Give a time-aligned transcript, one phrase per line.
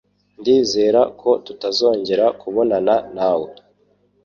[0.39, 3.49] Ndizera ko tuzongera kubonana nawe.